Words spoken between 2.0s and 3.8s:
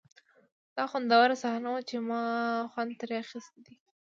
ما خوند ترې اخیستی دی